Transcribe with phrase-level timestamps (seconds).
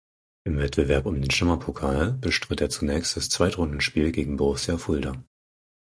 [0.47, 5.23] Im Wettbewerb um den Tschammerpokal bestritt er zunächst das Zweitrundenspiel gegen Borussia Fulda.